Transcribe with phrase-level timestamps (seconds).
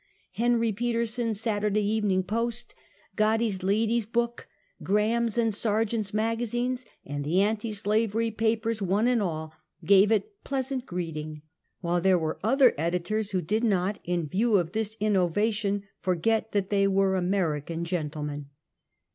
[0.39, 2.73] Henrv Peterson's Saturday Evening Post,
[3.15, 4.43] Godey^s Lady^s Booh,
[4.81, 9.53] Graham's and \ Sargent's magazines, and the anti slavery papers, one and all,
[9.85, 11.43] gave it pleasant greeting,
[11.81, 16.51] while there were other edi tors who did not, in view of this innovation, forget
[16.51, 18.47] that they were American gentlemen.